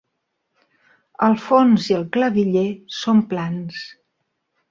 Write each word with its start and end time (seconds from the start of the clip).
El 1.25 1.35
fons 1.43 1.89
i 1.91 1.97
el 1.99 2.07
claviller 2.17 2.65
són 3.01 3.23
plans. 3.35 3.83